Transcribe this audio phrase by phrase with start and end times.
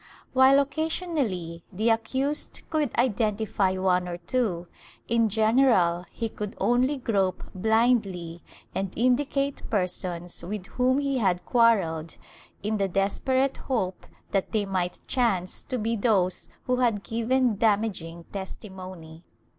[0.33, 4.65] While occasionally the accused could identify one or two,
[5.07, 8.41] in general he could only grope blindly
[8.73, 12.17] and indicate persons with whom he had quarrelled,
[12.63, 18.23] in the desperate hope that they might chance to be those who had given damaging
[18.33, 19.23] testimony.